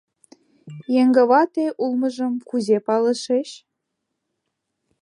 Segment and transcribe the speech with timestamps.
[1.01, 3.49] —Еҥгавате улмыжым кузе палышыч?